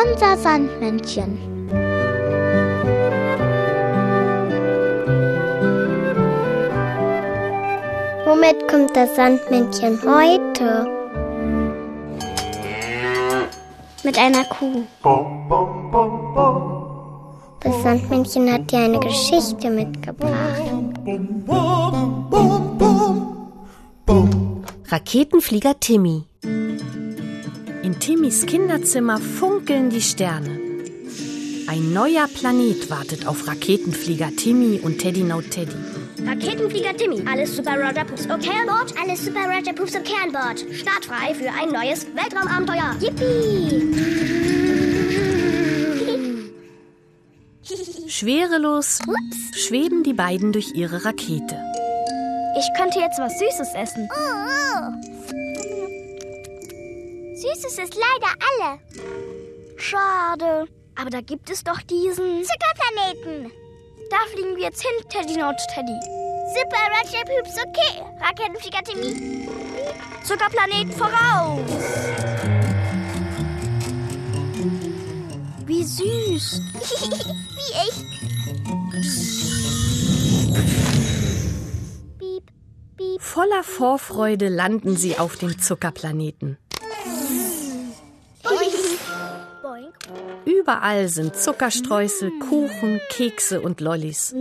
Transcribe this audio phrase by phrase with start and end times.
[0.00, 1.38] Unser Sandmännchen.
[8.24, 10.86] Womit kommt das Sandmännchen heute?
[14.04, 14.84] Mit einer Kuh.
[17.60, 20.62] Das Sandmännchen hat dir eine Geschichte mitgebracht.
[24.90, 26.27] Raketenflieger Timmy.
[27.88, 30.60] In Timmys Kinderzimmer funkeln die Sterne.
[31.68, 35.72] Ein neuer Planet wartet auf Raketenflieger Timmy und Teddy No Teddy.
[36.22, 38.92] Raketenflieger Timmy, alles Super Roger Pups okay an Bord?
[39.02, 40.66] Alles Super Roger Pups okay an Bord.
[40.70, 42.94] Startfrei für ein neues Weltraumabenteuer.
[43.00, 43.94] Yippie!
[48.06, 48.98] Schwerelos
[49.56, 51.56] schweben die beiden durch ihre Rakete.
[52.58, 54.10] Ich könnte jetzt was Süßes essen.
[57.40, 58.80] Süßes ist leider alle.
[59.76, 60.66] Schade.
[60.96, 62.42] Aber da gibt es doch diesen.
[62.42, 63.52] Zuckerplaneten.
[64.10, 66.00] Da fliegen wir jetzt hin, Teddy Not Teddy.
[66.52, 68.02] Super Roger Pups okay.
[68.20, 69.48] Raketenflieger Timmy.
[70.24, 71.60] Zuckerplanet voraus!
[75.64, 76.60] Wie süß.
[77.54, 77.96] Wie ich.
[82.18, 82.50] Piep,
[82.96, 83.20] piep.
[83.20, 86.58] Voller Vorfreude landen sie auf dem Zuckerplaneten.
[90.68, 94.34] Überall sind Zuckerstreusel, Kuchen, Kekse und Lollis.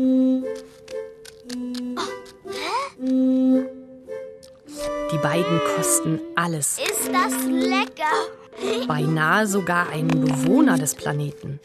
[5.12, 8.04] Die beiden kosten alles, Ist das lecker?
[8.88, 11.62] beinahe sogar einen Bewohner des Planeten.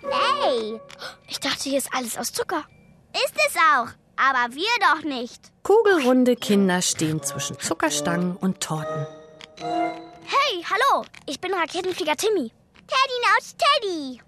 [0.00, 0.80] Hey,
[1.28, 2.64] Ich dachte, hier ist alles aus Zucker.
[3.12, 3.88] ist es auch.
[4.16, 5.52] Aber wir doch nicht.
[5.62, 9.06] Kugelrunde Kinder stehen zwischen Zuckerstangen und Torten.
[10.28, 11.04] Hey, hallo.
[11.26, 12.50] Ich bin Raketenflieger Timmy.
[12.88, 14.20] Teddy Naut Teddy.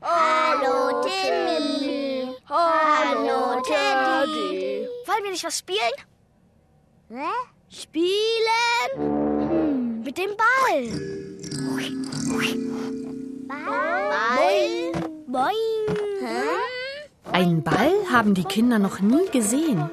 [0.00, 2.36] Hallo, Timmy.
[2.48, 4.86] Hallo, Teddy.
[5.06, 5.90] Wollen wir nicht was spielen?
[7.08, 7.32] Hä?
[7.68, 8.90] Spielen?
[8.94, 10.84] Hm, mit dem Ball.
[13.48, 14.92] Ball.
[15.26, 15.96] Boing.
[17.32, 19.90] Einen Ball haben die Kinder noch nie gesehen.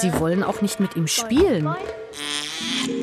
[0.00, 1.68] Sie wollen auch nicht mit ihm spielen.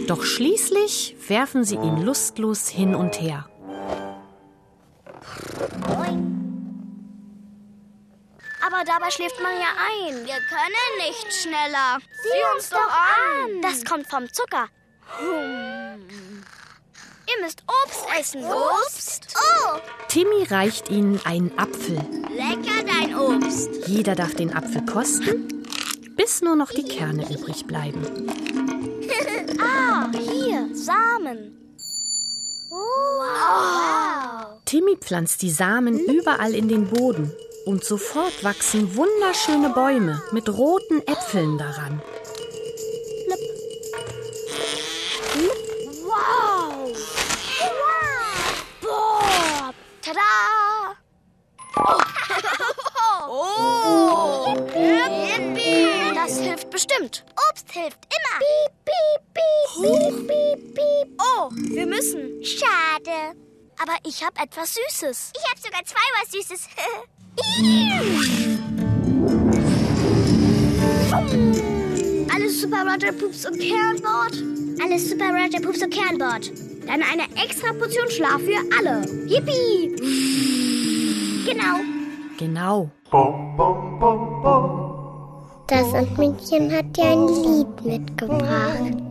[0.08, 3.48] Doch schließlich werfen sie ihn lustlos hin und her.
[8.66, 10.26] Aber dabei schläft man ja ein.
[10.26, 12.00] Wir können nicht schneller.
[12.24, 13.62] Sieh uns doch an.
[13.62, 14.68] Das kommt vom Zucker.
[17.28, 18.44] Ihr müsst Obst essen.
[18.44, 19.36] Obst?
[19.36, 21.96] Oh, Timmy reicht ihnen einen Apfel.
[22.30, 23.70] lecker dein Obst.
[23.88, 25.66] Jeder darf den Apfel kosten,
[26.16, 28.53] bis nur noch die Kerne übrig bleiben.
[29.60, 31.78] Ah, hier, Samen.
[32.70, 34.62] Wow.
[34.66, 37.32] Timmy pflanzt die Samen überall in den Boden
[37.66, 42.02] und sofort wachsen wunderschöne Bäume mit roten Äpfeln daran.
[46.04, 46.92] Wow.
[48.82, 49.74] Boah.
[50.02, 50.98] Tada.
[53.30, 54.56] Oh.
[54.76, 56.14] Yippie.
[56.14, 57.26] Das hilft bestimmt.
[57.50, 58.40] Obst hilft immer.
[58.40, 58.73] Piep,
[61.84, 62.44] wir müssen.
[62.44, 63.36] Schade.
[63.82, 65.32] Aber ich habe etwas Süßes.
[65.36, 66.70] Ich habe sogar zwei was Süßes.
[72.34, 74.42] Alles Super Roger Pups und Kernbord.
[74.84, 76.52] Alles Super Roger Pups und Kernbord.
[76.88, 79.02] Dann eine extra Portion Schlaf für alle.
[79.28, 79.96] Yippie.
[81.46, 81.80] Genau.
[82.38, 82.90] Genau.
[85.68, 89.04] Das Sandmännchen hat dir ein Lied mitgebracht.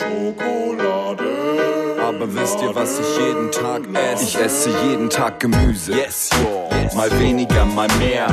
[0.00, 0.87] Ich will Schokolade.
[2.30, 4.24] Wisst ihr, was ich jeden Tag esse?
[4.24, 5.92] Ich esse jeden Tag Gemüse.
[5.92, 6.68] Yes, yo.
[6.96, 8.28] Mal weniger, mal mehr.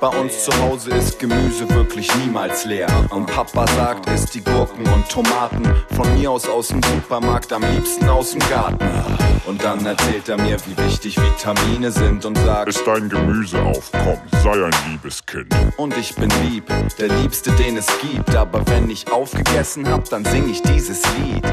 [0.00, 2.88] Bei uns zu Hause ist Gemüse wirklich niemals leer.
[3.10, 5.62] Und Papa sagt, isst die Gurken und Tomaten.
[5.94, 8.84] Von mir aus aus dem Supermarkt, am liebsten aus dem Garten.
[9.46, 14.64] Und dann erzählt er mir, wie wichtig Vitamine sind und sagt, Ist dein Gemüseaufkommen, sei
[14.64, 15.54] ein liebes Kind.
[15.76, 16.64] und ich bin lieb,
[16.98, 18.34] der Liebste, den es gibt.
[18.34, 21.44] Aber wenn ich aufgegessen hab, dann sing ich dieses Lied.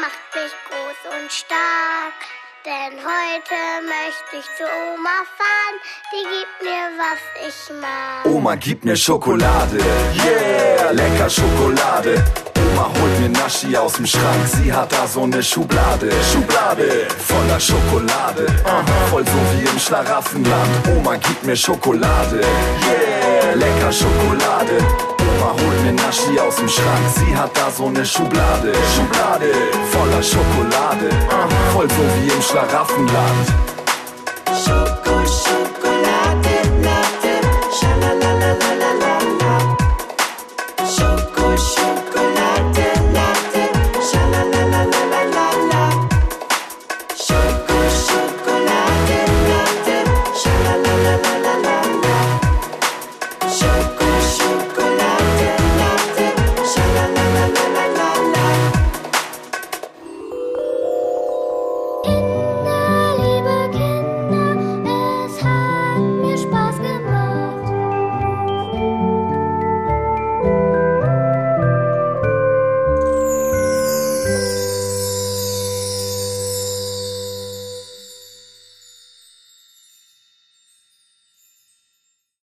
[0.00, 2.18] Macht mich groß und stark.
[2.64, 5.76] Denn heute möchte ich zu Oma fahren,
[6.12, 8.26] die gibt mir, was ich mag.
[8.26, 9.78] Oma, gib mir Schokolade.
[10.24, 12.24] Yeah, lecker Schokolade.
[12.58, 14.46] Oma holt mir Naschi aus dem Schrank.
[14.46, 16.10] Sie hat da so eine Schublade.
[16.32, 18.46] Schublade voller Schokolade.
[18.64, 20.88] Aha, voll so wie im Schlaraffenland.
[20.96, 22.40] Oma, gib mir Schokolade.
[22.40, 25.15] Yeah, lecker Schokolade.
[25.28, 27.06] Oma holt ne Naschi aus dem Schrank.
[27.16, 29.50] Sie hat da so ne Schublade, Schublade
[29.92, 31.08] voller Schokolade.
[31.72, 33.65] Voll so wie im Schlaraffenland.